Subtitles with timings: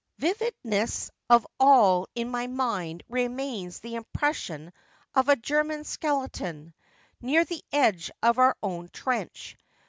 [0.17, 4.73] Vividest of all in my mind re mains the impression
[5.13, 6.73] of a German skeleton,
[7.21, 9.55] near the edge of our own trench.